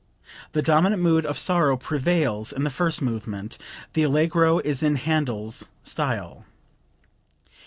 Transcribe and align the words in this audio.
The 0.53 0.63
dominant 0.63 0.99
mood 1.03 1.27
of 1.27 1.37
sorrow 1.37 1.77
prevails 1.77 2.51
in 2.51 2.63
the 2.63 2.71
first 2.71 3.03
movement; 3.03 3.59
the 3.93 4.01
Allegro 4.01 4.57
is 4.57 4.81
in 4.81 4.95
Handel's 4.95 5.69
style.) 5.83 6.43